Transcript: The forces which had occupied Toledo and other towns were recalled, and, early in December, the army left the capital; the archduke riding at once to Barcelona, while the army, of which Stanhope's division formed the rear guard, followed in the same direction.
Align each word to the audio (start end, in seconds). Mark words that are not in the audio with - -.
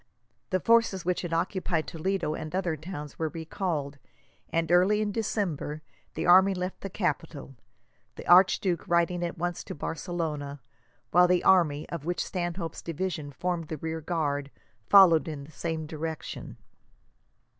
The 0.49 0.59
forces 0.59 1.05
which 1.05 1.21
had 1.21 1.31
occupied 1.31 1.85
Toledo 1.85 2.33
and 2.33 2.55
other 2.55 2.75
towns 2.75 3.19
were 3.19 3.29
recalled, 3.29 3.99
and, 4.49 4.71
early 4.71 4.99
in 4.99 5.11
December, 5.11 5.83
the 6.15 6.25
army 6.25 6.55
left 6.55 6.81
the 6.81 6.89
capital; 6.89 7.53
the 8.15 8.27
archduke 8.27 8.87
riding 8.87 9.23
at 9.23 9.37
once 9.37 9.63
to 9.65 9.75
Barcelona, 9.75 10.59
while 11.11 11.27
the 11.27 11.43
army, 11.43 11.87
of 11.89 12.03
which 12.03 12.25
Stanhope's 12.25 12.81
division 12.81 13.31
formed 13.31 13.67
the 13.67 13.77
rear 13.77 14.01
guard, 14.01 14.49
followed 14.89 15.27
in 15.27 15.43
the 15.43 15.51
same 15.51 15.85
direction. 15.85 16.57